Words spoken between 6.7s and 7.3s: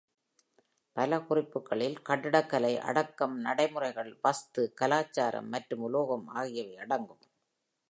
அடங்கும்.